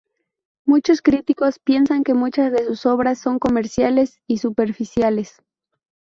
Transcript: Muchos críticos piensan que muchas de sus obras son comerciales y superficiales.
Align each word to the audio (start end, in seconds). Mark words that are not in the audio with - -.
Muchos 0.65 1.03
críticos 1.03 1.59
piensan 1.59 2.03
que 2.03 2.15
muchas 2.15 2.51
de 2.51 2.65
sus 2.65 2.87
obras 2.87 3.19
son 3.21 3.37
comerciales 3.37 4.17
y 4.25 4.39
superficiales. 4.39 5.43